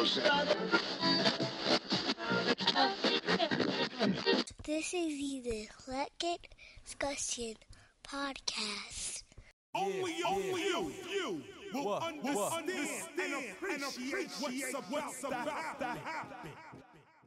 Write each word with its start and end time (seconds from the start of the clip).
This 0.00 0.14
is 4.94 5.44
the 5.44 5.68
Eclectic 5.68 6.56
Discussion 6.82 7.54
Podcast. 8.02 9.24
Only, 9.74 10.14
only 10.26 10.62
you, 10.62 10.92
you 11.12 11.42
will 11.74 11.92
understand, 11.96 12.70
and 13.70 13.82
appreciate 13.82 14.74
what's 14.88 15.22
about 15.22 15.78
to 15.80 15.84
happen. 15.84 16.50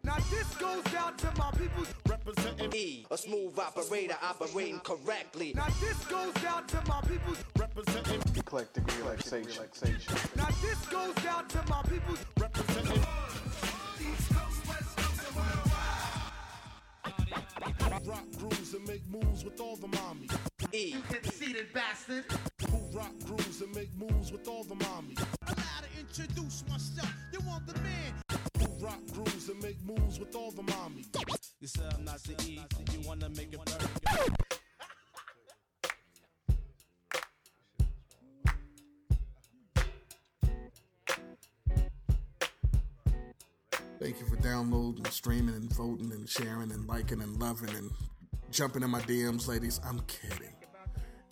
Now 0.06 0.18
this 0.30 0.54
goes 0.56 0.94
out 0.96 1.18
to 1.20 1.32
my 1.38 1.50
people. 1.52 1.86
Representing 2.10 2.74
E, 2.76 3.06
a 3.10 3.18
smooth 3.18 3.58
operator 3.58 4.18
operating 4.22 4.80
correctly. 4.80 5.54
Now 5.56 5.68
this 5.80 5.98
goes 6.06 6.44
out 6.44 6.68
to 6.70 6.82
my 6.90 7.00
people. 7.02 7.34
representing 7.58 8.22
eclectic 8.36 8.84
relaxation. 8.98 9.64
Now 10.36 10.48
this 10.62 10.86
goes 10.88 11.26
out 11.26 11.50
to 11.50 11.64
my 11.70 11.82
people. 11.84 12.16
representing 12.38 13.04
rock 18.06 18.26
grooves 18.38 18.74
and 18.74 18.86
make 18.86 19.08
moves 19.10 19.46
with 19.46 19.62
all 19.62 19.78
the 19.78 19.88
mommies. 19.88 20.38
E, 20.74 20.96
Conceited 21.10 21.68
bastard. 21.74 22.26
Who 22.70 22.98
rock 22.98 23.14
grooves 23.26 23.62
and 23.62 23.74
make 23.74 23.96
moves 23.98 24.34
with 24.34 24.48
all 24.50 24.66
the 24.66 24.76
mommies. 24.76 25.26
Allow 25.48 25.54
to 25.56 26.00
introduce 26.00 26.64
myself. 26.68 26.93
Downloading, 44.54 45.04
and 45.04 45.12
streaming, 45.12 45.56
and 45.56 45.74
voting, 45.74 46.12
and 46.12 46.30
sharing, 46.30 46.72
and 46.72 46.88
liking, 46.88 47.24
and 47.24 47.42
loving, 47.42 47.76
and 47.76 47.90
jumping 48.52 48.84
in 48.84 48.92
my 48.92 49.00
DMs, 49.02 49.48
ladies. 49.48 49.82
I'm 49.84 50.00
kidding. 50.02 50.54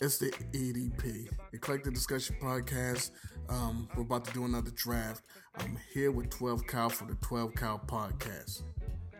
It's 0.00 0.18
the 0.18 0.32
EDP, 0.52 1.28
Eclectic 1.52 1.94
Discussion 1.94 2.34
Podcast. 2.42 3.12
Um, 3.48 3.88
we're 3.94 4.02
about 4.02 4.24
to 4.24 4.32
do 4.32 4.44
another 4.44 4.72
draft. 4.72 5.22
I'm 5.56 5.78
here 5.94 6.10
with 6.10 6.30
12 6.30 6.66
Kyle 6.66 6.88
for 6.88 7.04
the 7.04 7.14
12 7.14 7.54
Kyle 7.54 7.80
Podcast. 7.86 8.64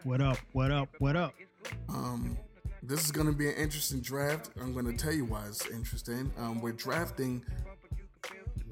What 0.03 0.21
up? 0.21 0.39
What 0.51 0.73
up? 0.73 0.89
What 0.99 1.15
up? 1.15 1.35
Um, 1.89 2.37
this 2.83 3.05
is 3.05 3.13
going 3.13 3.29
to 3.29 3.33
be 3.33 3.51
an 3.51 3.55
interesting 3.55 4.01
draft. 4.01 4.51
I'm 4.61 4.73
going 4.73 4.87
to 4.87 4.97
tell 4.97 5.15
you 5.15 5.27
why 5.27 5.47
it's 5.47 5.65
interesting. 5.71 6.33
Um, 6.39 6.61
we're 6.61 6.73
drafting 6.73 7.45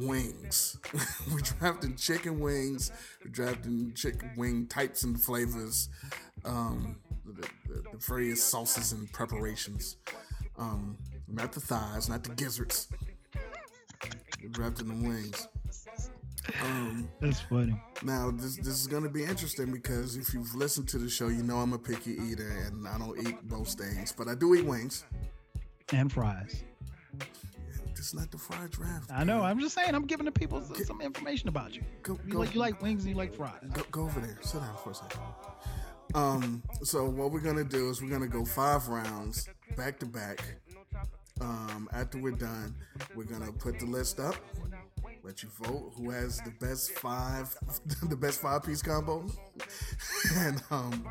wings. 0.07 0.79
we're 1.33 1.41
drafting 1.41 1.97
chicken 1.97 2.41
wings. 2.41 2.93
We're 3.25 3.31
drafting 3.31 3.93
chicken 3.95 4.33
wing 4.37 4.67
types 4.67 5.05
and 5.05 5.21
flavors. 5.21 5.89
Um, 6.45 6.97
the, 7.25 7.49
the, 7.69 7.83
the 7.93 7.99
various 7.99 8.43
sauces 8.43 8.93
and 8.93 9.11
preparations. 9.13 9.97
Um, 10.59 10.99
not 11.29 11.53
the 11.53 11.61
thighs, 11.61 12.09
not 12.09 12.25
the 12.25 12.35
gizzards. 12.35 12.89
We're 14.43 14.49
drafting 14.51 14.89
the 14.89 15.09
wings. 15.09 15.49
Um, 16.63 17.09
That's 17.21 17.41
funny. 17.41 17.81
now 18.03 18.31
this 18.31 18.57
this 18.57 18.69
is 18.69 18.87
gonna 18.87 19.11
be 19.11 19.25
interesting 19.25 19.71
because 19.71 20.17
if 20.17 20.33
you've 20.33 20.55
listened 20.55 20.89
to 20.89 20.99
the 20.99 21.09
show, 21.09 21.29
you 21.29 21.43
know 21.43 21.57
I'm 21.59 21.75
a 21.75 21.79
picky 21.79 22.13
eater 22.13 22.51
and 22.67 22.89
I 22.89 22.99
don't 22.99 23.19
eat 23.27 23.37
most 23.45 23.79
things, 23.79 24.13
but 24.13 24.27
I 24.27 24.35
do 24.35 24.55
eat 24.55 24.65
wings. 24.65 25.05
And 25.93 26.11
fries. 26.11 26.65
Is 28.01 28.15
not 28.15 28.31
the 28.31 28.39
fried 28.39 28.71
draft. 28.71 29.11
I 29.13 29.25
know. 29.25 29.43
I'm 29.43 29.61
just 29.61 29.75
saying. 29.75 29.95
I'm 29.95 30.07
giving 30.07 30.25
the 30.25 30.33
people 30.33 30.59
s- 30.59 30.87
some 30.87 31.03
information 31.03 31.51
about 31.51 31.75
you. 31.77 31.83
Go- 32.03 32.19
You 32.25 32.33
go- 32.33 32.39
like 32.39 32.55
you 32.55 32.61
like 32.61 32.81
wings 32.81 33.03
and 33.05 33.11
you 33.11 33.17
like 33.17 33.35
fries. 33.35 33.61
Go, 33.75 33.83
go 33.91 34.03
over 34.05 34.21
there. 34.21 34.39
Sit 34.41 34.61
down 34.63 34.75
for 34.83 34.93
a 34.93 34.95
second. 34.95 35.21
Um, 36.15 36.63
so 36.83 37.05
what 37.09 37.31
we're 37.31 37.41
gonna 37.41 37.63
do 37.63 37.91
is 37.91 38.01
we're 38.03 38.09
gonna 38.09 38.27
go 38.27 38.45
five 38.45 38.89
rounds 38.89 39.49
back 39.77 39.99
to 40.01 40.07
back. 40.07 40.43
Um, 41.43 41.89
after 41.93 42.19
we're 42.19 42.33
done, 42.33 42.75
we're 43.15 43.25
gonna 43.25 43.53
put 43.53 43.79
the 43.79 43.87
list 43.87 44.19
up. 44.19 44.35
Let 45.23 45.43
you 45.43 45.51
vote 45.63 45.93
who 45.97 46.11
has 46.11 46.39
the 46.41 46.53
best 46.61 46.93
five, 46.93 47.55
the 48.09 48.17
best 48.17 48.41
five 48.41 48.63
piece 48.65 48.83
combo, 48.83 49.27
and 50.37 50.63
um, 50.71 51.07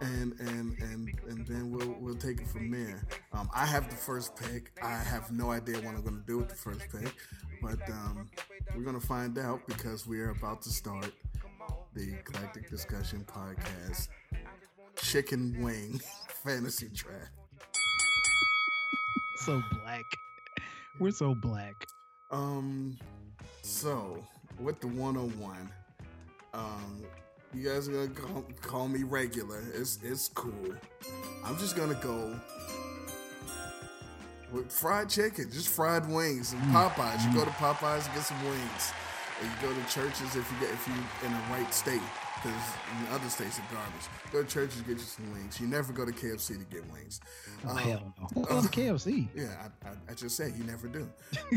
and 0.00 0.32
and 0.40 0.78
and 0.80 1.20
and 1.28 1.46
then 1.46 1.70
we'll 1.70 1.94
we'll 2.00 2.16
take 2.16 2.40
it 2.40 2.48
from 2.48 2.70
there. 2.70 3.02
Um, 3.32 3.50
I 3.54 3.66
have 3.66 3.90
the 3.90 3.96
first 3.96 4.34
pick. 4.36 4.72
I 4.82 4.96
have 4.96 5.30
no 5.30 5.50
idea 5.50 5.76
what 5.76 5.94
I'm 5.94 6.02
gonna 6.02 6.22
do 6.26 6.38
with 6.38 6.48
the 6.48 6.54
first 6.54 6.80
pick, 6.90 7.14
but 7.62 7.78
um, 7.90 8.30
we're 8.74 8.82
gonna 8.82 9.00
find 9.00 9.38
out 9.38 9.66
because 9.66 10.06
we 10.06 10.20
are 10.20 10.30
about 10.30 10.62
to 10.62 10.70
start 10.70 11.12
the 11.94 12.14
Eclectic 12.14 12.70
Discussion 12.70 13.24
Podcast 13.24 14.08
Chicken 14.96 15.62
Wing 15.62 16.00
Fantasy 16.44 16.88
Draft. 16.92 17.30
So 19.36 19.62
black. 19.82 20.04
We're 20.98 21.10
so 21.10 21.34
black. 21.34 21.74
Um, 22.34 22.98
so 23.62 24.18
with 24.58 24.80
the 24.80 24.88
101, 24.88 25.70
um, 26.52 27.02
you 27.54 27.68
guys 27.68 27.88
are 27.88 27.92
gonna 27.92 28.08
call, 28.08 28.44
call 28.60 28.88
me 28.88 29.04
regular. 29.04 29.62
It's 29.72 30.00
it's 30.02 30.28
cool. 30.30 30.74
I'm 31.44 31.56
just 31.58 31.76
gonna 31.76 31.98
go 32.02 32.34
with 34.52 34.72
fried 34.72 35.08
chicken, 35.08 35.48
just 35.52 35.68
fried 35.68 36.10
wings 36.10 36.52
and 36.52 36.62
Popeyes. 36.74 37.24
You 37.24 37.38
go 37.38 37.44
to 37.44 37.50
Popeyes 37.52 38.06
and 38.06 38.14
get 38.14 38.24
some 38.24 38.42
wings. 38.44 38.92
and 39.40 39.48
you 39.48 39.68
go 39.68 39.72
to 39.72 39.88
Church's 39.88 40.34
if 40.34 40.50
you 40.50 40.58
get 40.58 40.70
if 40.70 40.88
you 40.88 40.94
in 41.24 41.32
the 41.32 41.38
right 41.50 41.72
state, 41.72 42.00
because 42.44 42.62
in 43.00 43.14
other 43.14 43.28
states 43.30 43.58
are 43.58 43.74
garbage. 43.74 44.06
Go 44.30 44.42
to 44.42 44.48
Church's 44.48 44.82
get 44.82 44.92
you 44.92 44.98
some 44.98 45.32
wings. 45.32 45.58
You 45.60 45.66
never 45.66 45.92
go 45.92 46.04
to 46.04 46.12
KFC 46.12 46.58
to 46.58 46.64
get 46.64 46.90
wings. 46.92 47.20
Oh, 47.66 47.70
Um, 47.70 47.76
hell 47.78 48.14
no. 48.20 48.26
Who 48.34 48.44
goes 48.44 48.68
to 48.68 48.80
KFC? 48.80 49.28
yeah, 49.34 49.68
I, 49.84 49.88
I, 49.88 49.92
I 50.10 50.14
just 50.14 50.36
said 50.36 50.52
you 50.56 50.64
never 50.64 50.88
do. 50.88 51.08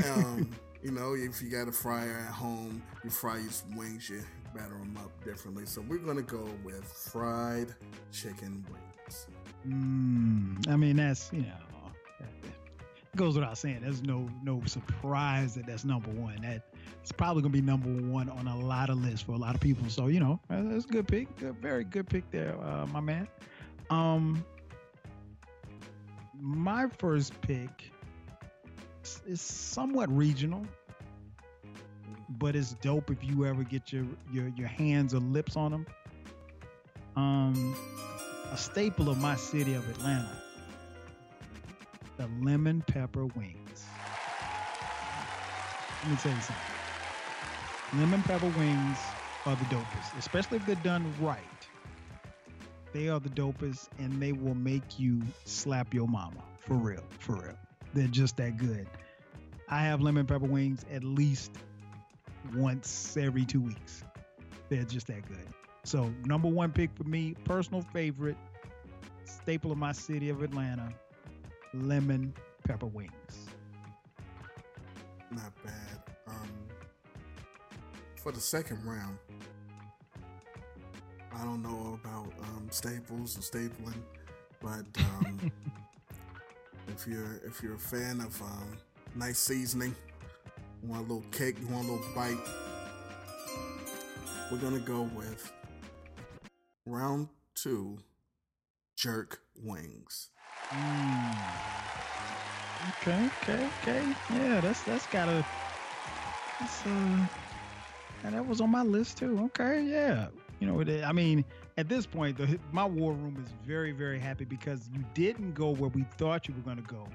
Um, 0.06 0.50
you 0.84 0.92
know, 0.92 1.14
if 1.16 1.42
you 1.42 1.50
got 1.50 1.68
a 1.68 1.72
fryer 1.72 2.24
at 2.26 2.34
home, 2.34 2.82
you 3.04 3.10
fry 3.10 3.38
your 3.38 3.52
wings, 3.76 4.10
you 4.10 4.24
batter 4.56 4.78
them 4.78 4.98
up 5.04 5.12
differently. 5.26 5.66
So 5.66 5.82
we're 5.82 5.98
gonna 5.98 6.22
go 6.22 6.48
with 6.64 6.86
fried 6.86 7.74
chicken 8.12 8.66
wings. 8.72 9.28
Mm, 9.68 10.70
I 10.70 10.78
mean, 10.78 10.96
that's 10.96 11.32
you 11.34 11.42
know, 11.42 11.68
goes 13.18 13.36
without 13.36 13.58
saying. 13.58 13.80
There's 13.82 14.04
no 14.04 14.30
no 14.44 14.62
surprise 14.66 15.56
that 15.56 15.66
that's 15.66 15.84
number 15.84 16.12
one. 16.12 16.42
That 16.44 16.64
it's 17.02 17.12
probably 17.12 17.42
gonna 17.42 17.54
be 17.54 17.62
number 17.62 17.90
one 17.90 18.30
on 18.30 18.48
a 18.48 18.60
lot 18.60 18.90
of 18.90 18.98
lists 19.02 19.22
for 19.22 19.32
a 19.34 19.38
lot 19.38 19.56
of 19.56 19.62
people. 19.62 19.90
So 19.90 20.08
you 20.08 20.20
know, 20.20 20.40
uh, 20.50 20.64
that's 20.64 20.86
a 20.86 20.88
good 20.90 21.08
pick. 21.08 21.36
Good, 21.38 21.56
very 21.62 21.84
good 21.84 22.08
pick 22.08 22.30
there, 22.32 22.56
uh, 22.62 22.86
my 22.88 23.00
man. 23.00 23.28
Um, 23.90 24.44
my 26.40 26.88
first 27.00 27.40
pick 27.42 27.92
is- 29.04 29.22
is 29.26 29.42
somewhat 29.42 30.16
regional, 30.16 30.66
but 32.30 32.56
it's 32.56 32.74
dope 32.74 33.10
if 33.10 33.24
you 33.24 33.46
ever 33.46 33.64
get 33.64 33.94
your 33.94 34.06
your 34.32 34.50
your 34.50 34.68
hands 34.68 35.14
or 35.14 35.20
lips 35.20 35.56
on 35.56 35.72
them. 35.72 35.86
Um, 37.16 37.76
a 38.52 38.58
staple 38.58 39.10
of 39.10 39.18
my 39.18 39.36
city 39.36 39.74
of 39.74 39.90
Atlanta, 39.90 40.42
the 42.18 42.28
lemon 42.42 42.82
pepper 42.82 43.26
wings. 43.26 43.86
Let 46.04 46.12
me 46.12 46.18
tell 46.18 46.32
you 46.32 46.42
something. 46.42 46.77
Lemon 47.94 48.22
pepper 48.24 48.52
wings 48.58 48.98
are 49.46 49.56
the 49.56 49.66
dopest, 49.66 50.18
especially 50.18 50.58
if 50.58 50.66
they're 50.66 50.76
done 50.76 51.14
right. 51.22 51.40
They 52.92 53.08
are 53.08 53.20
the 53.20 53.30
dopest, 53.30 53.88
and 53.98 54.22
they 54.22 54.34
will 54.34 54.56
make 54.56 55.00
you 55.00 55.22
slap 55.46 55.94
your 55.94 56.08
mama 56.08 56.44
for 56.60 56.74
real, 56.74 57.04
for 57.20 57.36
real. 57.36 57.58
They're 57.94 58.08
just 58.08 58.38
that 58.38 58.58
good. 58.58 58.88
I 59.70 59.82
have 59.84 60.02
lemon 60.02 60.26
pepper 60.26 60.46
wings 60.46 60.84
at 60.92 61.04
least 61.04 61.52
once 62.54 63.16
every 63.18 63.46
two 63.46 63.62
weeks. 63.62 64.04
They're 64.70 64.84
just 64.84 65.08
that 65.08 65.28
good. 65.28 65.48
So 65.84 66.12
number 66.26 66.50
one 66.50 66.72
pick 66.72 66.94
for 66.94 67.06
me, 67.06 67.36
personal 67.46 67.82
favorite, 67.94 68.38
staple 69.24 69.72
of 69.72 69.78
my 69.78 69.94
city 69.94 70.30
of 70.30 70.44
Atlanta, 70.44 70.94
lemon 71.74 72.34
pepper 72.66 72.88
wings. 72.88 73.12
Not 75.32 75.54
bad. 75.64 75.97
For 78.28 78.34
the 78.34 78.42
second 78.42 78.84
round, 78.84 79.18
I 81.34 81.46
don't 81.46 81.64
know 81.64 81.98
about 82.04 82.28
um, 82.42 82.68
staples 82.70 83.36
and 83.36 83.42
stapling, 83.42 84.02
but 84.62 84.84
um, 85.00 85.50
if 86.90 87.08
you're 87.08 87.40
if 87.46 87.64
you're 87.64 87.76
a 87.76 87.80
fan 87.80 88.20
of 88.20 88.42
um, 88.42 88.76
nice 89.16 89.40
seasoning, 89.40 89.96
you 90.84 90.90
want 90.90 91.06
a 91.10 91.14
little 91.14 91.24
kick, 91.32 91.56
you 91.58 91.68
want 91.74 91.88
a 91.88 91.92
little 91.94 92.06
bite, 92.14 92.36
we're 94.52 94.58
gonna 94.58 94.80
go 94.80 95.04
with 95.16 95.50
round 96.86 97.30
two, 97.56 97.98
jerk 98.98 99.40
wings. 99.64 100.32
Mm. 100.72 101.38
Okay, 102.90 103.30
okay, 103.44 103.70
okay. 103.82 104.16
Yeah, 104.34 104.60
that's 104.60 104.84
that's 104.84 105.08
gotta. 105.08 105.46
That's, 106.60 106.86
uh, 106.88 107.28
and 108.24 108.34
that 108.36 108.48
was 108.48 108.62
on 108.62 108.70
my 108.70 108.84
list 108.84 109.18
too. 109.18 109.40
Okay, 109.46 109.84
yeah. 109.84 110.28
You 110.60 110.68
know, 110.68 110.80
it, 110.80 111.04
I 111.04 111.12
mean, 111.12 111.46
at 111.78 111.88
this 111.88 112.06
point, 112.06 112.38
the, 112.38 112.60
my 112.72 112.86
war 112.86 113.14
room 113.14 113.44
is 113.44 113.52
very, 113.66 113.92
very 113.92 114.20
happy 114.20 114.46
because 114.46 114.90
you 114.92 115.04
didn't 115.14 115.54
go 115.54 115.70
where 115.70 115.90
we 115.90 116.04
thought 116.18 116.48
you 116.48 116.56
were 116.56 116.62
going 116.62 116.78
to 116.78 116.94
go. 116.94 117.08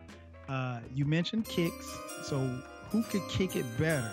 Uh, 0.48 0.80
you 0.94 1.04
mentioned 1.04 1.46
kicks, 1.46 1.96
so 2.24 2.38
who 2.90 3.02
could 3.04 3.26
kick 3.28 3.56
it 3.56 3.64
better 3.78 4.10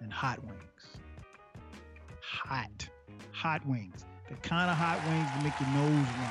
than 0.00 0.10
hot 0.10 0.42
wings? 0.44 0.58
Hot, 2.20 2.88
hot 3.32 3.66
wings. 3.66 4.04
The 4.28 4.34
kind 4.36 4.70
of 4.70 4.76
hot 4.76 4.98
wings 5.06 5.28
that 5.34 5.42
make 5.42 5.58
your 5.60 5.68
nose 5.70 6.08
run. 6.18 6.30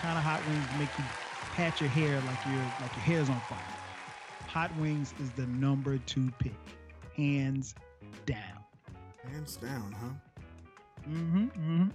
Kind 0.00 0.18
of 0.18 0.24
hot 0.24 0.40
wings 0.48 0.66
that 0.66 0.78
make 0.78 0.88
you 0.98 1.04
pat 1.54 1.80
your 1.80 1.90
hair 1.90 2.20
like 2.26 2.44
your 2.46 2.62
like 2.80 2.94
your 2.94 3.04
hair's 3.04 3.28
on 3.28 3.40
fire. 3.48 3.58
Hot 4.48 4.70
wings 4.78 5.14
is 5.20 5.30
the 5.32 5.46
number 5.46 5.98
two 5.98 6.30
pick, 6.38 6.54
hands 7.16 7.74
down. 8.24 8.64
Hands 9.30 9.56
down, 9.56 9.96
huh? 10.00 10.32
Mm-hmm. 11.08 11.44
mm-hmm. 11.44 11.88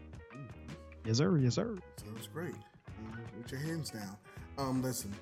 Yes, 1.05 1.17
sir. 1.17 1.37
Yes, 1.37 1.55
sir. 1.55 1.77
Sounds 1.97 2.27
great. 2.27 2.53
Uh, 2.53 3.17
with 3.37 3.51
your 3.51 3.61
hands 3.61 3.89
down. 3.89 4.17
Um, 4.57 4.83
listen. 4.83 5.13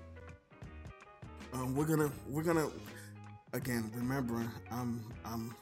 Um, 1.53 1.75
we're 1.75 1.86
gonna 1.86 2.12
we're 2.27 2.44
gonna 2.44 2.68
again 3.53 3.91
remember 3.95 4.45
I'm 4.71 5.03
I'm 5.25 5.56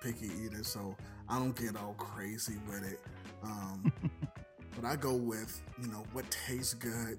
picky 0.00 0.30
eater, 0.42 0.64
so 0.64 0.96
I 1.28 1.38
don't 1.38 1.54
get 1.54 1.76
all 1.76 1.94
crazy 1.98 2.54
with 2.66 2.90
it. 2.90 3.00
Um, 3.42 3.92
but 4.76 4.84
I 4.84 4.96
go 4.96 5.14
with 5.14 5.60
you 5.80 5.88
know 5.88 6.04
what 6.12 6.30
tastes 6.30 6.74
good 6.74 7.18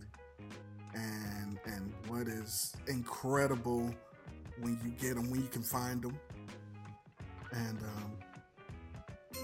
and 0.93 1.59
and 1.65 1.93
what 2.07 2.27
is 2.27 2.73
incredible 2.87 3.93
when 4.59 4.79
you 4.83 4.91
get 4.91 5.15
them 5.15 5.29
when 5.29 5.41
you 5.41 5.47
can 5.47 5.63
find 5.63 6.01
them 6.01 6.17
and 7.53 7.77
um, 7.83 9.41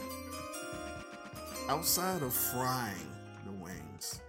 outside 1.69 2.21
of 2.21 2.33
frying 2.33 2.95
the 3.45 3.51
wings 3.51 4.21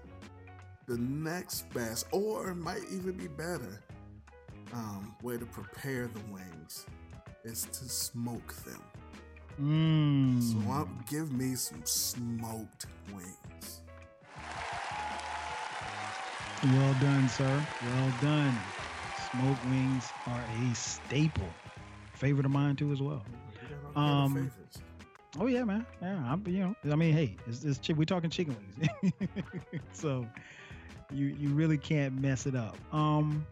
the 0.87 0.99
next 0.99 1.73
best 1.75 2.07
or 2.13 2.51
it 2.51 2.55
might 2.57 2.83
even 2.91 3.13
be 3.13 3.29
better 3.29 3.83
um, 4.73 5.15
way 5.23 5.37
to 5.37 5.47
prepare 5.47 6.09
the 6.09 6.21
wings 6.33 6.87
is 7.45 7.65
to 7.73 7.89
smoke 7.89 8.55
them 8.65 8.83
Mm. 9.61 10.41
so 10.41 10.71
I'll, 10.71 10.89
give 11.11 11.33
me 11.33 11.57
some 11.57 11.83
smoked 11.85 12.87
wings 13.13 13.81
Well 16.63 16.95
done, 17.01 17.29
sir. 17.29 17.67
Well 17.85 18.13
done. 18.21 18.57
Smoked 19.33 19.65
wings 19.67 20.09
are 20.27 20.45
a 20.71 20.75
staple. 20.75 21.49
Favorite 22.15 22.47
of 22.47 22.53
mine 22.53 22.75
too, 22.77 22.93
as 22.93 23.01
well. 23.01 23.25
Um. 23.99 24.51
Oh 25.39 25.47
yeah, 25.47 25.65
man. 25.65 25.85
Yeah, 26.01 26.17
I'm. 26.27 26.43
You 26.47 26.75
know, 26.85 26.93
I 26.93 26.97
mean, 26.97 27.13
hey, 27.13 27.37
it's, 27.47 27.65
it's 27.65 27.79
chi- 27.87 27.93
we're 27.93 28.05
talking 28.05 28.31
chicken 28.31 28.57
wings, 28.81 29.13
so 29.93 30.27
you 31.13 31.27
you 31.27 31.51
really 31.51 31.79
can't 31.79 32.21
mess 32.21 32.47
it 32.47 32.55
up. 32.57 32.77
Um. 32.93 33.47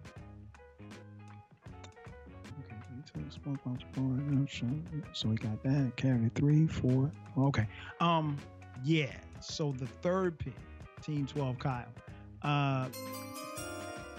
Okay, 2.58 2.76
you 2.96 3.02
took 3.24 3.32
smoke 3.42 3.58
on 3.66 3.78
sport, 3.78 4.48
so- 4.50 5.08
So 5.12 5.28
we 5.28 5.36
got 5.36 5.62
that. 5.62 5.92
Carry 5.96 6.30
three, 6.34 6.66
four. 6.66 7.10
Okay. 7.38 7.66
Um. 8.00 8.36
Yeah. 8.84 9.14
So 9.40 9.72
the 9.72 9.86
third 9.86 10.38
pick, 10.38 10.54
Team 11.02 11.26
Twelve, 11.26 11.58
Kyle. 11.58 11.86
Uh. 12.42 12.88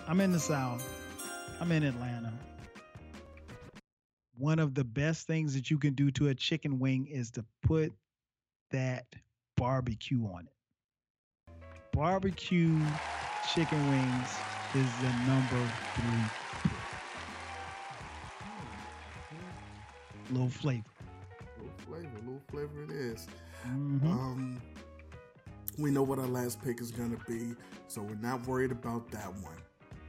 I'm 0.08 0.22
in 0.22 0.32
the 0.32 0.40
South. 0.40 0.88
I'm 1.60 1.72
in 1.72 1.84
Atlanta 1.84 2.32
one 4.38 4.60
of 4.60 4.74
the 4.76 4.84
best 4.84 5.26
things 5.28 5.54
that 5.56 5.72
you 5.72 5.78
can 5.78 5.94
do 5.94 6.12
to 6.12 6.28
a 6.28 6.36
chicken 6.36 6.80
wing 6.80 7.08
is 7.08 7.32
to 7.32 7.44
put 7.64 7.92
that 8.72 9.06
barbecue 9.56 10.24
on 10.26 10.48
it. 10.48 11.54
Barbecue 11.92 12.80
chicken 13.54 13.90
wings 13.90 14.30
is 14.76 14.88
the 15.02 15.10
number 15.26 15.72
three. 15.96 16.72
Little 20.30 20.50
flavor. 20.50 20.84
little 21.58 21.74
flavor 21.78 22.10
little 22.26 22.42
flavor 22.52 22.84
it 22.84 22.92
is. 22.92 23.28
Mhm. 23.66 24.04
Um, 24.06 24.62
we 25.78 25.90
know 25.90 26.04
what 26.04 26.20
our 26.20 26.28
last 26.28 26.62
pick 26.62 26.82
is 26.82 26.92
going 26.92 27.16
to 27.18 27.24
be, 27.26 27.56
so 27.88 28.02
we're 28.02 28.16
not 28.16 28.46
worried 28.46 28.72
about 28.72 29.10
that 29.12 29.34
one. 29.38 29.58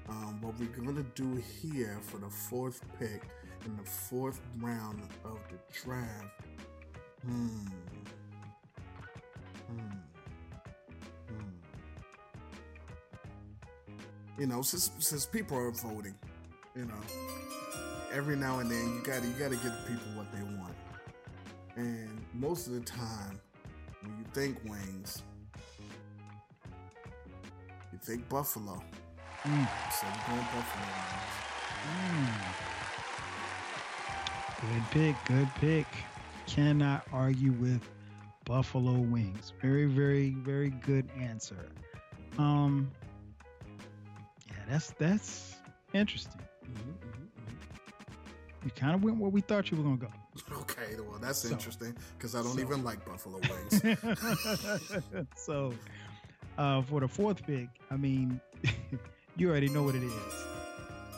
Um, 0.09 0.41
what 0.41 0.59
we're 0.59 0.67
going 0.69 0.97
to 0.97 1.03
do 1.15 1.37
here 1.37 1.99
for 2.03 2.19
the 2.19 2.29
fourth 2.31 2.83
pick 2.99 3.23
in 3.65 3.77
the 3.77 3.85
fourth 3.85 4.41
round 4.61 5.03
of 5.25 5.39
the 5.51 5.59
draft. 5.73 6.25
Hmm. 7.25 7.47
Hmm. 9.67 9.99
Hmm. 11.29 11.51
You 14.39 14.47
know, 14.47 14.63
since 14.63 14.91
since 14.99 15.27
people 15.27 15.57
are 15.59 15.71
voting, 15.71 16.15
you 16.77 16.85
know, 16.85 16.95
every 18.13 18.37
now 18.37 18.61
and 18.61 18.71
then 18.71 18.95
you 18.95 19.01
gotta 19.05 19.27
you 19.27 19.33
gotta 19.35 19.57
give 19.57 19.65
the 19.65 19.85
people 19.89 20.07
what 20.15 20.33
they 20.33 20.43
want. 20.43 20.75
And 21.77 22.25
most 22.35 22.67
of 22.67 22.75
the 22.75 22.81
time, 22.81 23.41
when 24.03 24.19
you 24.19 24.25
think 24.33 24.59
wings, 24.65 25.23
you 27.93 27.99
think 28.03 28.29
buffalo. 28.29 28.83
Mm. 29.45 29.69
So 29.93 30.07
we're 30.07 30.35
going 30.35 30.47
buffalo. 30.53 30.87
Mm. 31.89 32.68
Good 34.61 34.83
pick. 34.91 35.17
Good 35.27 35.49
pick. 35.61 35.87
Cannot 36.47 37.07
argue 37.13 37.53
with 37.53 37.83
buffalo 38.45 38.93
wings. 38.93 39.53
Very, 39.61 39.87
very, 39.87 40.31
very 40.31 40.71
good 40.71 41.09
answer. 41.19 41.69
Um. 42.39 42.91
Yeah, 44.49 44.55
that's 44.69 44.91
that's 44.93 45.55
interesting. 45.93 46.41
Mhm, 46.65 46.71
mhm, 46.71 47.29
mhm. 47.45 48.65
You 48.65 48.71
kind 48.73 48.95
of 48.95 49.03
went 49.03 49.19
where 49.19 49.31
we 49.31 49.41
thought 49.43 49.71
you 49.71 49.77
were 49.77 49.83
gonna 49.85 49.97
go. 49.97 50.09
Okay, 50.61 50.95
well 51.09 51.19
that's 51.21 51.41
So- 51.41 51.51
interesting 51.51 51.97
because 52.17 52.35
I 52.35 52.43
don't 52.43 52.55
so- 52.55 52.61
even 52.61 52.83
like 52.85 53.05
buffalo 53.05 53.41
wings. 53.41 53.83
so, 55.37 55.75
uh, 56.57 56.83
for 56.83 57.01
the 57.01 57.09
fourth 57.09 57.45
pick, 57.47 57.69
I 57.91 57.97
mean, 57.97 58.41
you 59.37 59.51
already 59.51 59.69
know 59.69 59.83
what 59.83 59.95
it 59.95 60.03
is. 60.03 60.13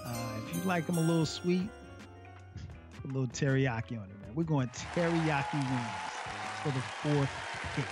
Uh, 0.04 0.40
if 0.48 0.56
you 0.56 0.62
like 0.62 0.86
them 0.86 0.98
a 0.98 1.00
little 1.02 1.26
sweet, 1.26 1.68
put 1.68 1.79
a 3.04 3.06
little 3.06 3.26
teriyaki 3.26 3.98
on 3.98 4.04
it, 4.04 4.20
man. 4.20 4.34
We're 4.34 4.44
going 4.44 4.68
teriyaki 4.94 5.54
wings 5.54 6.10
for 6.62 6.68
the 6.68 6.80
fourth 6.80 7.30
pick. 7.74 7.84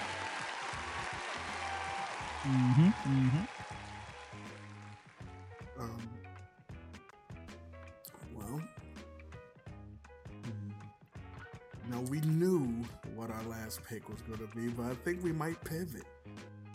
Mm-hmm. 2.45 2.89
Mm-hmm. 2.89 3.45
um, 5.81 6.09
well, 8.35 8.63
hmm. 10.45 11.91
now 11.91 12.01
we 12.09 12.21
knew 12.21 12.85
what 13.17 13.31
our 13.31 13.43
last 13.45 13.81
pick 13.85 14.09
was 14.09 14.23
going 14.23 14.39
to 14.39 14.57
be, 14.57 14.69
but 14.69 14.87
I 14.87 14.95
think 14.95 15.23
we 15.23 15.33
might 15.33 15.63
pivot. 15.65 16.05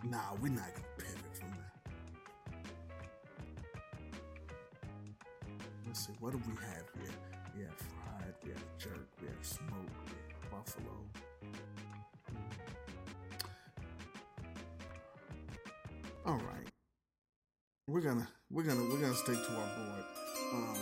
Nah, 0.04 0.20
we're 0.42 0.50
not 0.50 0.70
going 0.74 0.84
to 0.98 1.06
pivot 1.06 1.34
from 1.34 1.50
that. 1.52 1.74
Let's 5.88 6.06
see, 6.06 6.14
what 6.20 6.34
do 6.34 6.42
we 6.46 6.56
have 6.56 6.86
here? 7.02 7.14
We 7.56 7.64
have 7.64 7.76
fried, 7.76 8.34
we 8.44 8.52
have 8.52 8.78
jerk, 8.78 9.08
we 9.22 9.28
have 9.28 9.46
smoked, 9.46 9.74
we 10.06 10.34
have 10.34 10.52
buffalo. 10.52 10.98
All 16.26 16.36
right 16.36 16.74
we're 17.94 18.02
gonna 18.02 18.28
we're 18.50 18.64
gonna 18.64 18.84
we're 18.86 19.00
gonna 19.00 19.14
stick 19.14 19.36
to 19.36 19.52
our 19.52 19.68
board. 19.78 20.04
Um, 20.54 20.78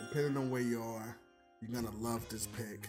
depending 0.00 0.36
on 0.36 0.50
where 0.50 0.60
you 0.60 0.82
are, 0.82 1.16
you're 1.60 1.70
gonna 1.70 1.96
love 1.98 2.28
this 2.28 2.48
pick. 2.48 2.88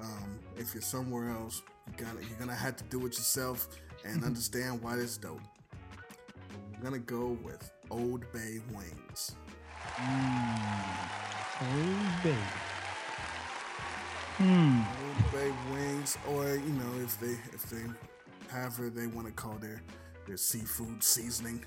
Um, 0.00 0.38
if 0.58 0.74
you're 0.74 0.82
somewhere 0.82 1.30
else, 1.30 1.62
you 1.86 2.04
gotta 2.04 2.22
you're 2.26 2.38
gonna 2.38 2.54
have 2.54 2.76
to 2.76 2.84
do 2.84 2.98
it 3.06 3.16
yourself 3.16 3.68
and 4.04 4.22
understand 4.26 4.82
why 4.82 4.96
this 4.96 5.16
dope. 5.16 5.40
We're 6.74 6.84
gonna 6.84 6.98
go 6.98 7.38
with 7.42 7.70
Old 7.90 8.30
Bay 8.32 8.60
wings. 8.74 9.36
Mm. 9.96 11.21
Oh, 11.60 12.20
baby. 12.22 12.36
Hmm. 14.38 14.80
Old 15.04 15.32
Bay 15.32 15.52
wings, 15.72 16.18
or 16.28 16.56
you 16.56 16.72
know, 16.72 17.04
if 17.04 17.20
they 17.20 17.36
if 17.52 17.68
they 17.68 17.82
however 18.48 18.90
they 18.90 19.06
want 19.06 19.26
to 19.26 19.32
call 19.32 19.54
their 19.54 19.82
their 20.26 20.36
seafood 20.36 21.02
seasoning. 21.02 21.64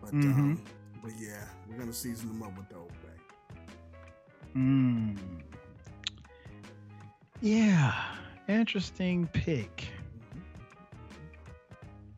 But 0.00 0.12
um, 0.12 0.62
but 1.02 1.12
yeah, 1.18 1.44
we're 1.68 1.78
gonna 1.78 1.92
season 1.92 2.28
them 2.28 2.42
up 2.42 2.56
with 2.56 2.68
the 2.68 2.76
Old 2.76 2.92
Bay. 3.02 3.68
Mm. 4.56 5.18
Yeah, 7.40 7.94
interesting 8.48 9.26
pick. 9.32 9.88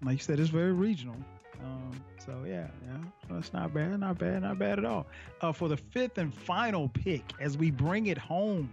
Like 0.02 0.18
you 0.18 0.22
said, 0.22 0.38
it's 0.38 0.50
very 0.50 0.72
regional. 0.72 1.16
Um, 1.62 1.92
so 2.24 2.44
yeah, 2.46 2.68
yeah, 2.86 2.96
so 3.28 3.36
it's 3.36 3.52
not 3.52 3.74
bad, 3.74 4.00
not 4.00 4.18
bad, 4.18 4.42
not 4.42 4.58
bad 4.58 4.78
at 4.78 4.84
all. 4.84 5.06
Uh, 5.40 5.52
for 5.52 5.68
the 5.68 5.76
fifth 5.76 6.18
and 6.18 6.34
final 6.34 6.88
pick, 6.88 7.22
as 7.40 7.56
we 7.56 7.70
bring 7.70 8.06
it 8.06 8.18
home, 8.18 8.70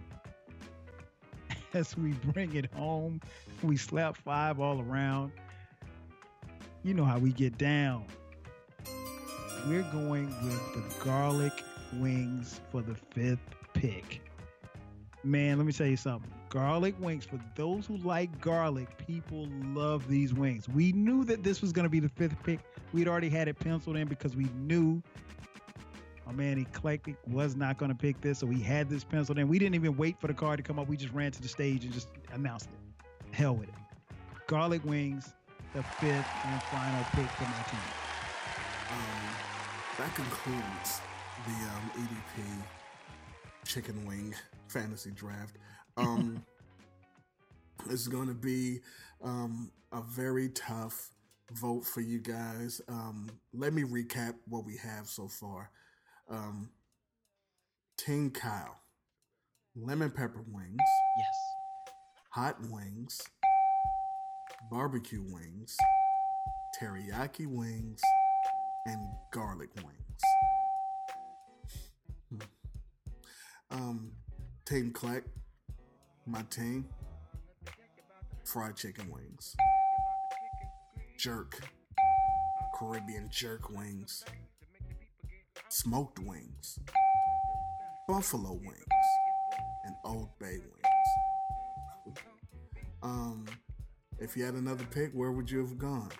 as 1.74 1.96
we 1.96 2.12
bring 2.32 2.54
it 2.54 2.72
home. 2.74 3.20
We 3.62 3.76
slap 3.76 4.16
five 4.16 4.60
all 4.60 4.80
around. 4.80 5.32
You 6.82 6.94
know 6.94 7.04
how 7.04 7.18
we 7.18 7.32
get 7.32 7.58
down. 7.58 8.04
We're 9.68 9.82
going 9.92 10.26
with 10.42 10.74
the 10.74 11.04
garlic 11.04 11.52
wings 11.94 12.60
for 12.70 12.82
the 12.82 12.96
fifth 13.12 13.38
pick. 13.72 14.20
Man, 15.22 15.58
let 15.58 15.66
me 15.66 15.72
tell 15.72 15.86
you 15.86 15.96
something. 15.96 16.30
Garlic 16.48 16.96
wings, 16.98 17.24
for 17.24 17.38
those 17.54 17.86
who 17.86 17.96
like 17.98 18.40
garlic, 18.40 18.88
people 19.06 19.48
love 19.66 20.08
these 20.08 20.34
wings. 20.34 20.68
We 20.68 20.90
knew 20.92 21.24
that 21.24 21.44
this 21.44 21.62
was 21.62 21.72
going 21.72 21.84
to 21.84 21.90
be 21.90 22.00
the 22.00 22.08
fifth 22.08 22.42
pick. 22.42 22.58
We'd 22.92 23.08
already 23.08 23.28
had 23.28 23.48
it 23.48 23.58
penciled 23.58 23.96
in 23.96 24.06
because 24.06 24.36
we 24.36 24.44
knew 24.54 25.02
my 26.26 26.32
man 26.32 26.58
Eclectic 26.58 27.16
was 27.26 27.56
not 27.56 27.78
going 27.78 27.90
to 27.90 27.96
pick 27.96 28.20
this. 28.20 28.38
So 28.38 28.46
we 28.46 28.60
had 28.60 28.88
this 28.88 29.04
penciled 29.04 29.38
in. 29.38 29.48
We 29.48 29.58
didn't 29.58 29.74
even 29.74 29.96
wait 29.96 30.20
for 30.20 30.26
the 30.26 30.34
card 30.34 30.58
to 30.58 30.62
come 30.62 30.78
up. 30.78 30.88
We 30.88 30.96
just 30.96 31.12
ran 31.12 31.32
to 31.32 31.42
the 31.42 31.48
stage 31.48 31.84
and 31.84 31.92
just 31.92 32.08
announced 32.32 32.68
it. 32.70 33.34
Hell 33.34 33.56
with 33.56 33.68
it. 33.68 33.74
Garlic 34.46 34.84
wings, 34.84 35.32
the 35.74 35.82
fifth 35.82 36.26
and 36.44 36.62
final 36.64 37.04
pick 37.12 37.28
for 37.30 37.44
my 37.44 37.62
team. 37.70 37.80
Um, 38.90 39.34
that 39.98 40.14
concludes 40.14 41.00
the 41.46 41.52
um, 41.52 41.90
EDP 41.96 43.66
chicken 43.66 44.04
wing 44.06 44.34
fantasy 44.68 45.10
draft. 45.10 45.56
Um, 45.96 46.44
it's 47.90 48.08
going 48.08 48.28
to 48.28 48.34
be 48.34 48.80
um, 49.22 49.70
a 49.92 50.02
very 50.02 50.50
tough 50.50 51.10
vote 51.54 51.84
for 51.84 52.00
you 52.00 52.18
guys. 52.20 52.80
Um, 52.88 53.30
let 53.52 53.72
me 53.72 53.82
recap 53.82 54.34
what 54.46 54.64
we 54.64 54.76
have 54.76 55.06
so 55.08 55.28
far. 55.28 55.70
Um, 56.28 56.70
Team 57.98 58.30
Kyle, 58.30 58.76
lemon 59.76 60.10
pepper 60.10 60.44
wings, 60.50 60.78
Yes. 61.18 61.34
hot 62.30 62.56
wings, 62.70 63.20
barbecue 64.70 65.22
wings, 65.22 65.76
teriyaki 66.80 67.46
wings, 67.46 68.00
and 68.86 69.00
garlic 69.30 69.70
wings. 69.76 70.22
Hmm. 72.30 72.40
Um, 73.70 74.12
Team 74.64 74.92
Kleck, 74.92 75.22
my 76.26 76.42
team, 76.42 76.88
fried 78.44 78.76
chicken 78.76 79.10
wings, 79.10 79.54
jerk, 81.22 81.60
Caribbean 82.76 83.28
jerk 83.30 83.70
wings, 83.70 84.24
smoked 85.68 86.18
wings, 86.18 86.80
buffalo 88.08 88.54
wings, 88.54 89.06
and 89.84 89.94
Old 90.04 90.36
Bay 90.40 90.58
wings. 90.58 92.16
Um, 93.04 93.44
if 94.18 94.36
you 94.36 94.42
had 94.42 94.54
another 94.54 94.84
pick, 94.90 95.12
where 95.12 95.30
would 95.30 95.48
you 95.48 95.60
have 95.60 95.78
gone? 95.78 96.10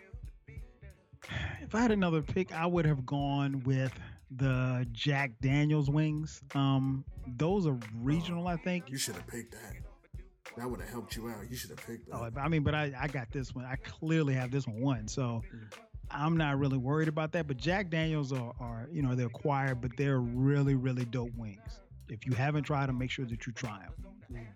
If 1.60 1.74
I 1.74 1.80
had 1.80 1.90
another 1.90 2.22
pick, 2.22 2.52
I 2.52 2.66
would 2.66 2.84
have 2.84 3.04
gone 3.04 3.60
with 3.64 3.92
the 4.30 4.86
Jack 4.92 5.32
Daniels 5.40 5.90
wings. 5.90 6.40
Um, 6.54 7.04
those 7.26 7.66
are 7.66 7.76
regional, 7.96 8.46
I 8.46 8.56
think. 8.56 8.88
You 8.88 8.98
should 8.98 9.16
have 9.16 9.26
picked 9.26 9.50
that. 9.50 9.81
That 10.56 10.70
would 10.70 10.80
have 10.80 10.90
helped 10.90 11.16
you 11.16 11.28
out. 11.28 11.48
You 11.48 11.56
should 11.56 11.70
have 11.70 11.86
picked 11.86 12.10
that. 12.10 12.16
Oh, 12.16 12.28
I 12.38 12.48
mean, 12.48 12.62
but 12.62 12.74
I, 12.74 12.92
I 12.98 13.08
got 13.08 13.30
this 13.32 13.54
one. 13.54 13.64
I 13.64 13.76
clearly 13.76 14.34
have 14.34 14.50
this 14.50 14.66
one 14.66 14.80
won, 14.80 15.08
so 15.08 15.42
I'm 16.10 16.36
not 16.36 16.58
really 16.58 16.76
worried 16.76 17.08
about 17.08 17.32
that. 17.32 17.46
But 17.46 17.56
Jack 17.56 17.90
Daniels 17.90 18.32
are, 18.32 18.52
are 18.60 18.88
you 18.92 19.02
know, 19.02 19.14
they're 19.14 19.28
acquired, 19.28 19.80
but 19.80 19.92
they're 19.96 20.20
really, 20.20 20.74
really 20.74 21.04
dope 21.06 21.32
wings. 21.36 21.80
If 22.08 22.26
you 22.26 22.34
haven't 22.34 22.64
tried 22.64 22.88
them, 22.88 22.98
make 22.98 23.10
sure 23.10 23.24
that 23.24 23.46
you 23.46 23.52
try 23.52 23.80
them. 23.80 24.46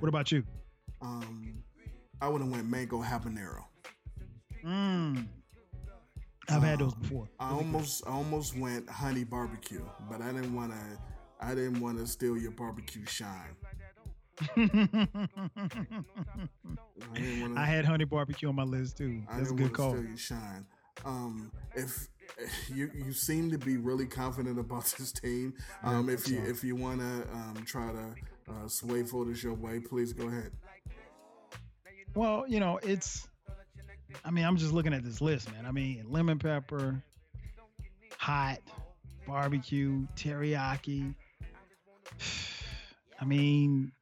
What 0.00 0.08
about 0.08 0.32
you? 0.32 0.42
Um, 1.00 1.62
I 2.20 2.28
would 2.28 2.40
have 2.40 2.50
went 2.50 2.66
mango 2.66 3.00
habanero. 3.02 3.62
Mm. 4.64 5.28
I've 6.48 6.62
had 6.62 6.78
those 6.78 6.94
Um, 6.94 7.00
before. 7.00 7.28
I 7.38 7.50
almost, 7.50 8.06
I 8.06 8.10
almost 8.10 8.56
went 8.56 8.88
honey 8.88 9.24
barbecue, 9.24 9.84
but 10.10 10.20
I 10.20 10.32
didn't 10.32 10.54
want 10.54 10.72
to. 10.72 10.98
I 11.38 11.54
didn't 11.54 11.80
want 11.80 11.98
to 11.98 12.06
steal 12.06 12.36
your 12.38 12.52
barbecue 12.52 13.04
shine. 13.04 13.56
I 14.40 14.60
want 17.40 17.54
to. 17.54 17.54
I 17.56 17.64
had 17.64 17.84
honey 17.84 18.04
barbecue 18.04 18.48
on 18.48 18.54
my 18.54 18.62
list 18.64 18.98
too. 18.98 19.22
That's 19.32 19.50
a 19.50 19.54
good 19.54 19.72
call. 19.72 19.98
Your 19.98 20.16
shine. 20.16 20.66
Um, 21.04 21.52
if 21.74 22.08
you 22.74 22.90
you 22.94 23.12
seem 23.12 23.50
to 23.50 23.58
be 23.58 23.76
really 23.76 24.06
confident 24.06 24.58
about 24.58 24.84
this 24.98 25.12
team, 25.12 25.54
um, 25.82 26.08
if 26.08 26.28
you 26.28 26.42
if 26.44 26.64
you 26.64 26.76
want 26.76 27.00
to 27.00 27.28
um, 27.32 27.62
try 27.64 27.92
to 27.92 28.52
uh, 28.52 28.68
sway 28.68 29.02
voters 29.02 29.42
your 29.42 29.54
way, 29.54 29.80
please 29.80 30.12
go 30.12 30.28
ahead. 30.28 30.52
Well, 32.14 32.44
you 32.48 32.60
know, 32.60 32.78
it's. 32.82 33.28
I 34.24 34.30
mean, 34.30 34.44
I'm 34.44 34.56
just 34.56 34.72
looking 34.72 34.94
at 34.94 35.04
this 35.04 35.20
list, 35.20 35.52
man. 35.52 35.66
I 35.66 35.72
mean, 35.72 36.06
lemon 36.08 36.38
pepper, 36.38 37.02
hot, 38.18 38.58
barbecue, 39.26 40.06
teriyaki. 40.16 41.14
I 43.20 43.24
mean, 43.24 43.92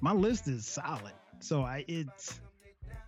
my 0.00 0.12
list 0.12 0.48
is 0.48 0.66
solid. 0.66 1.12
So 1.40 1.62
I 1.62 1.84
it's 1.88 2.40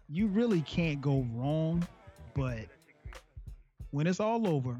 you 0.08 0.26
really 0.26 0.62
can't 0.62 1.00
go 1.00 1.26
wrong, 1.32 1.86
but 2.34 2.66
when 3.90 4.06
it's 4.06 4.20
all 4.20 4.46
over, 4.46 4.76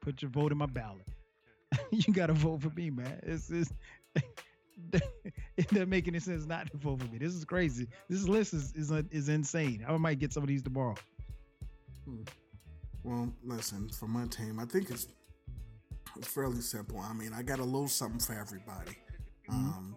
put 0.00 0.22
your 0.22 0.30
vote 0.30 0.52
in 0.52 0.58
my 0.58 0.66
ballot. 0.66 1.06
you 1.90 2.12
gotta 2.12 2.32
vote 2.32 2.62
for 2.62 2.70
me, 2.70 2.90
man. 2.90 3.20
It's 3.22 3.50
it's 3.50 3.72
it 4.92 5.68
doesn't 5.68 5.88
make 5.88 6.08
any 6.08 6.18
sense 6.18 6.46
not 6.46 6.70
to 6.70 6.76
vote 6.76 7.00
for 7.00 7.08
me. 7.08 7.18
This 7.18 7.34
is 7.34 7.44
crazy. 7.44 7.88
This 8.08 8.26
list 8.28 8.54
is 8.54 8.72
is, 8.74 8.90
is 9.10 9.28
insane. 9.28 9.84
I 9.86 9.96
might 9.96 10.18
get 10.18 10.32
some 10.32 10.42
of 10.42 10.48
these 10.48 10.62
tomorrow. 10.62 10.96
Well, 13.02 13.32
listen, 13.44 13.88
for 13.88 14.06
my 14.06 14.26
team, 14.26 14.58
I 14.58 14.64
think 14.64 14.90
it's 14.90 15.08
it's 16.16 16.28
fairly 16.28 16.60
simple. 16.60 16.98
I 16.98 17.12
mean, 17.12 17.32
I 17.32 17.42
got 17.42 17.58
a 17.58 17.64
little 17.64 17.88
something 17.88 18.20
for 18.20 18.32
everybody. 18.32 18.96
Um, 19.48 19.56
um, 19.56 19.96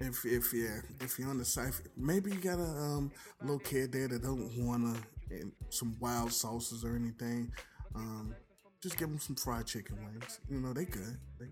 if 0.00 0.24
if 0.24 0.52
yeah, 0.52 0.80
if 1.00 1.18
you're 1.18 1.28
on 1.28 1.38
the 1.38 1.44
site, 1.44 1.80
maybe 1.96 2.30
you 2.30 2.38
got 2.38 2.58
a 2.58 2.62
um, 2.62 3.12
little 3.40 3.58
kid 3.58 3.92
there 3.92 4.08
that 4.08 4.22
don't 4.22 4.50
wanna 4.58 4.94
some 5.70 5.96
wild 6.00 6.32
sauces 6.32 6.84
or 6.84 6.96
anything. 6.96 7.52
Um, 7.94 8.34
just 8.82 8.98
give 8.98 9.08
them 9.08 9.18
some 9.18 9.36
fried 9.36 9.66
chicken 9.66 9.96
wings. 9.96 10.40
You 10.50 10.60
know 10.60 10.72
they 10.72 10.84
good. 10.84 11.18
They 11.38 11.46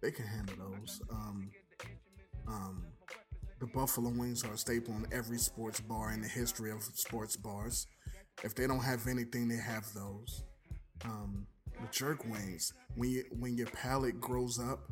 they 0.00 0.10
can 0.10 0.26
handle 0.26 0.56
those. 0.70 1.00
Um, 1.10 1.50
um, 2.46 2.84
the 3.58 3.66
buffalo 3.66 4.10
wings 4.10 4.44
are 4.44 4.52
a 4.52 4.58
staple 4.58 4.94
in 4.94 5.06
every 5.12 5.38
sports 5.38 5.80
bar 5.80 6.12
in 6.12 6.20
the 6.20 6.28
history 6.28 6.70
of 6.70 6.82
sports 6.82 7.36
bars. 7.36 7.86
If 8.44 8.54
they 8.54 8.66
don't 8.66 8.84
have 8.84 9.06
anything, 9.06 9.48
they 9.48 9.56
have 9.56 9.90
those. 9.94 10.44
Um, 11.04 11.46
the 11.80 11.88
jerk 11.90 12.24
wings, 12.24 12.72
when 12.94 13.10
you 13.10 13.24
when 13.38 13.56
your 13.56 13.66
palate 13.68 14.20
grows 14.20 14.58
up 14.58 14.90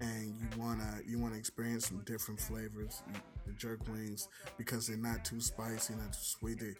and 0.00 0.34
you 0.40 0.60
wanna 0.60 1.00
you 1.06 1.18
wanna 1.18 1.36
experience 1.36 1.86
some 1.88 2.02
different 2.04 2.40
flavors, 2.40 3.02
the 3.46 3.52
jerk 3.52 3.80
wings 3.88 4.28
because 4.56 4.86
they're 4.86 4.96
not 4.96 5.24
too 5.24 5.40
spicy, 5.40 5.94
not 5.94 6.12
too 6.12 6.18
sweet. 6.20 6.60
They, 6.60 6.74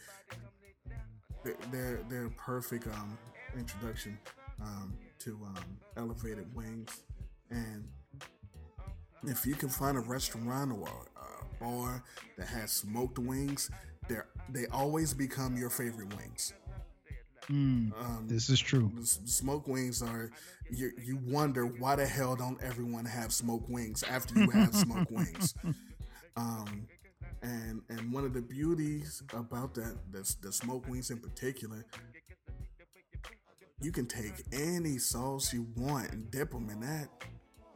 they 1.44 1.52
they're 1.70 2.00
they're 2.08 2.26
a 2.26 2.30
perfect 2.30 2.86
um, 2.86 3.18
introduction 3.56 4.18
um, 4.60 4.96
to 5.20 5.38
um, 5.46 5.78
elevated 5.96 6.54
wings, 6.54 7.02
and 7.50 7.88
if 9.24 9.46
you 9.46 9.54
can 9.54 9.68
find 9.68 9.96
a 9.96 10.00
restaurant 10.00 10.72
or 10.72 10.88
a 11.16 11.64
bar 11.64 12.04
that 12.36 12.46
has 12.48 12.70
smoked 12.70 13.18
wings, 13.18 13.70
they 14.08 14.16
they 14.50 14.66
always 14.66 15.12
become 15.14 15.56
your 15.56 15.70
favorite 15.70 16.14
wings. 16.16 16.52
Mm, 17.50 17.92
Um, 17.98 18.26
this 18.28 18.50
is 18.50 18.60
true. 18.60 18.92
Smoke 19.02 19.66
wings 19.68 20.02
are 20.02 20.30
you 20.70 20.92
you 21.02 21.16
wonder 21.24 21.64
why 21.66 21.96
the 21.96 22.06
hell 22.06 22.36
don't 22.36 22.60
everyone 22.62 23.06
have 23.06 23.32
smoke 23.32 23.66
wings 23.68 24.02
after 24.02 24.38
you 24.38 24.50
have 24.50 24.74
smoke 24.74 25.10
wings? 25.10 25.54
Um 26.36 26.86
and 27.42 27.82
and 27.88 28.12
one 28.12 28.24
of 28.24 28.32
the 28.32 28.42
beauties 28.42 29.22
about 29.34 29.74
that 29.74 29.96
the, 30.12 30.36
the 30.42 30.52
smoked 30.52 30.88
wings 30.88 31.10
in 31.10 31.18
particular 31.18 31.84
you 33.80 33.92
can 33.92 34.06
take 34.06 34.34
any 34.52 34.98
sauce 34.98 35.52
you 35.52 35.66
want 35.76 36.12
and 36.12 36.30
dip 36.30 36.50
them 36.50 36.68
in 36.70 36.80
that. 36.80 37.08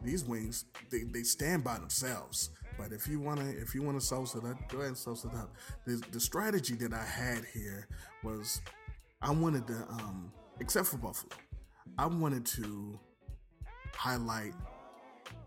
These 0.02 0.24
wings 0.24 0.64
they, 0.90 1.04
they 1.04 1.22
stand 1.22 1.64
by 1.64 1.78
themselves. 1.78 2.50
But 2.78 2.92
if 2.92 3.06
you 3.06 3.20
want 3.20 3.40
to 3.40 3.48
if 3.48 3.74
you 3.74 3.82
want 3.82 4.00
to 4.00 4.04
sauce 4.04 4.34
it 4.34 4.44
up 4.44 4.68
go 4.68 4.78
ahead 4.78 4.88
and 4.88 4.98
sauce 4.98 5.24
it 5.24 5.34
up. 5.34 5.54
The, 5.86 6.02
the 6.12 6.20
strategy 6.20 6.74
that 6.76 6.92
i 6.92 7.04
had 7.04 7.44
here 7.52 7.88
was 8.22 8.60
i 9.22 9.30
wanted 9.30 9.66
to 9.66 9.74
um 9.90 10.32
except 10.60 10.86
for 10.86 10.96
buffalo 10.98 11.32
i 11.98 12.06
wanted 12.06 12.44
to 12.44 12.98
highlight 13.94 14.54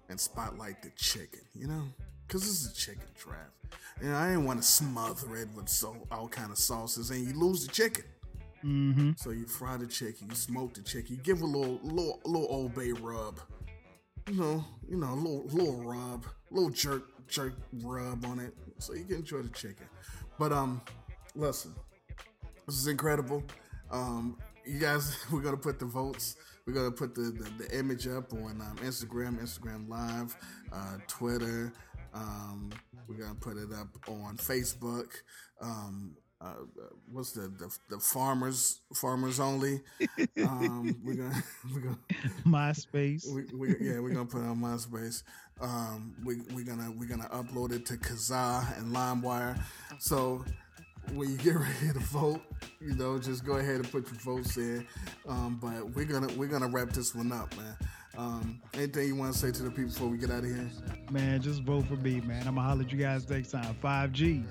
and 0.09 0.19
spotlight 0.19 0.81
the 0.81 0.89
chicken 0.95 1.41
you 1.53 1.67
know 1.67 1.83
because 2.27 2.41
this 2.41 2.61
is 2.61 2.71
a 2.71 2.75
chicken 2.75 3.07
draft 3.15 3.51
and 4.01 4.15
i 4.15 4.29
didn't 4.29 4.45
want 4.45 4.61
to 4.61 4.67
smother 4.67 5.35
it 5.35 5.47
with 5.55 5.69
so 5.69 5.95
all 6.11 6.27
kind 6.27 6.51
of 6.51 6.57
sauces 6.57 7.09
and 7.11 7.25
you 7.25 7.33
lose 7.33 7.65
the 7.65 7.71
chicken 7.71 8.05
Mm-hmm. 8.63 9.11
so 9.15 9.29
you 9.29 9.45
fry 9.45 9.77
the 9.77 9.85
chicken, 9.85 10.27
you 10.27 10.35
smoke 10.35 10.73
the 10.73 10.81
chicken, 10.81 11.17
you 11.17 11.21
give 11.21 11.43
a 11.43 11.45
little, 11.45 11.79
little, 11.83 12.19
little 12.25 12.47
Old 12.49 12.73
Bay 12.73 12.93
rub, 12.93 13.39
you 14.27 14.39
know, 14.39 14.65
you 14.89 14.97
know, 14.97 15.13
a 15.13 15.13
little, 15.13 15.45
little 15.51 15.83
rub, 15.83 16.25
little 16.49 16.71
jerk 16.71 17.03
jerk 17.27 17.53
rub 17.83 18.25
on 18.25 18.39
it, 18.39 18.55
so 18.79 18.93
you 18.93 19.03
can 19.03 19.17
enjoy 19.17 19.43
the 19.43 19.49
chicken. 19.49 19.85
But 20.39 20.51
um, 20.51 20.81
listen, 21.35 21.75
this 22.65 22.75
is 22.75 22.87
incredible. 22.87 23.43
Um, 23.91 24.37
you 24.65 24.79
guys, 24.79 25.17
we're 25.31 25.41
gonna 25.41 25.57
put 25.57 25.79
the 25.79 25.85
votes. 25.85 26.35
We're 26.65 26.73
gonna 26.73 26.91
put 26.91 27.15
the 27.15 27.21
the, 27.21 27.63
the 27.63 27.77
image 27.77 28.07
up 28.07 28.33
on 28.33 28.61
um, 28.61 28.77
Instagram, 28.81 29.39
Instagram 29.41 29.87
Live, 29.89 30.35
uh, 30.71 30.97
Twitter. 31.07 31.73
Um, 32.13 32.71
we're 33.07 33.17
gonna 33.17 33.35
put 33.35 33.57
it 33.57 33.71
up 33.73 33.87
on 34.07 34.37
Facebook. 34.37 35.11
Um, 35.61 36.15
uh, 36.41 36.53
what's 37.11 37.31
the, 37.31 37.41
the 37.41 37.75
the 37.89 37.99
farmers 37.99 38.81
farmers 38.93 39.39
only? 39.39 39.81
Um, 40.41 40.95
we're 41.03 41.15
gonna 41.15 41.43
we're 41.73 41.81
gonna 41.81 41.97
MySpace. 42.45 43.27
we, 43.31 43.43
we, 43.55 43.75
yeah, 43.79 43.99
we're 43.99 44.09
gonna 44.09 44.25
put 44.25 44.41
it 44.41 44.47
on 44.47 44.59
MySpace. 44.59 45.23
Um, 45.61 46.15
we 46.23 46.37
we're 46.53 46.65
gonna 46.65 46.91
we're 46.91 47.07
gonna 47.07 47.29
upload 47.29 47.71
it 47.71 47.85
to 47.87 47.93
Kazaa 47.93 48.77
and 48.77 48.93
LimeWire. 48.93 49.61
So 49.99 50.43
when 51.13 51.29
you 51.31 51.37
get 51.37 51.55
ready 51.55 51.93
to 51.93 51.99
vote, 51.99 52.41
you 52.79 52.95
know, 52.95 53.17
just 53.17 53.45
go 53.45 53.53
ahead 53.53 53.75
and 53.75 53.91
put 53.91 54.07
your 54.07 54.19
votes 54.19 54.57
in. 54.57 54.85
Um, 55.27 55.59
but 55.61 55.89
we're 55.95 56.05
gonna 56.05 56.31
we're 56.35 56.47
gonna 56.47 56.67
wrap 56.67 56.89
this 56.89 57.13
one 57.15 57.31
up, 57.31 57.55
man. 57.57 57.75
Um, 58.17 58.61
anything 58.73 59.07
you 59.07 59.15
want 59.15 59.33
to 59.33 59.37
say 59.39 59.51
to 59.51 59.63
the 59.63 59.69
people 59.69 59.91
before 59.91 60.07
we 60.07 60.17
get 60.17 60.31
out 60.31 60.39
of 60.39 60.45
here? 60.45 60.69
Man, 61.11 61.41
just 61.41 61.63
vote 61.63 61.85
for 61.87 61.95
me, 61.97 62.21
man. 62.21 62.47
I'm 62.47 62.55
gonna 62.55 62.67
holler 62.67 62.83
at 62.83 62.91
you 62.91 62.97
guys 62.97 63.29
next 63.29 63.51
time. 63.51 63.75
Five 63.81 64.11
G. 64.13 64.43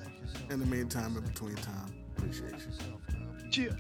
In 0.51 0.61
the 0.61 0.67
meantime, 0.67 1.17
in 1.17 1.23
between 1.23 1.55
time, 1.57 1.95
appreciate 2.17 2.53
you. 2.53 3.51
Chill. 3.51 3.73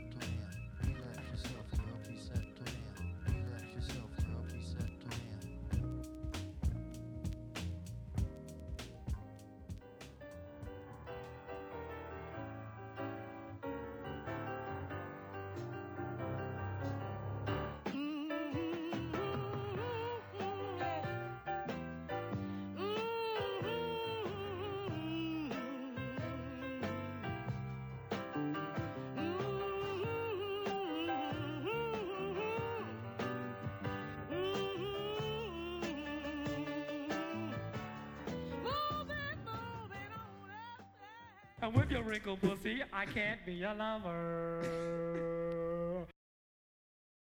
And 41.65 41.75
with 41.75 41.91
your 41.91 42.03
wrinkled 42.03 42.43
pussy, 42.43 42.83
I 42.93 43.07
can't 43.07 43.41
be 43.47 43.55
your 43.55 43.73
lover. 43.73 44.84